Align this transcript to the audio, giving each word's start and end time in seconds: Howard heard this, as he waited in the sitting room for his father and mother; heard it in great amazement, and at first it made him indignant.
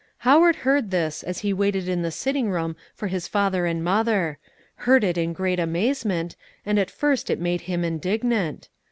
Howard 0.25 0.55
heard 0.65 0.89
this, 0.89 1.21
as 1.21 1.41
he 1.45 1.53
waited 1.53 1.87
in 1.87 2.01
the 2.01 2.09
sitting 2.09 2.49
room 2.49 2.75
for 2.91 3.05
his 3.05 3.27
father 3.27 3.67
and 3.67 3.83
mother; 3.83 4.39
heard 4.77 5.03
it 5.03 5.15
in 5.15 5.31
great 5.31 5.59
amazement, 5.59 6.35
and 6.65 6.79
at 6.79 6.89
first 6.89 7.29
it 7.29 7.39
made 7.39 7.61
him 7.69 7.83
indignant. 7.85 8.67